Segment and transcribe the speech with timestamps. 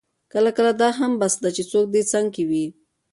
[0.33, 2.65] کله کله دا هم بس ده چې څوک دې څنګ کې وي.